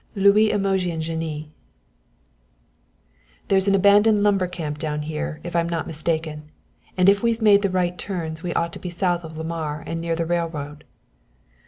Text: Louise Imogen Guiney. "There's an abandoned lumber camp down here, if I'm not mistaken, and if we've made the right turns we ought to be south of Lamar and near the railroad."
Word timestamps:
Louise 0.15 0.51
Imogen 0.51 0.99
Guiney. 0.99 1.49
"There's 3.49 3.67
an 3.67 3.75
abandoned 3.75 4.23
lumber 4.23 4.47
camp 4.47 4.79
down 4.79 5.03
here, 5.03 5.39
if 5.43 5.55
I'm 5.55 5.69
not 5.69 5.85
mistaken, 5.85 6.49
and 6.97 7.07
if 7.07 7.21
we've 7.21 7.39
made 7.39 7.61
the 7.61 7.69
right 7.69 7.95
turns 7.99 8.41
we 8.41 8.51
ought 8.55 8.73
to 8.73 8.79
be 8.79 8.89
south 8.89 9.23
of 9.23 9.37
Lamar 9.37 9.83
and 9.85 10.01
near 10.01 10.15
the 10.15 10.25
railroad." 10.25 10.85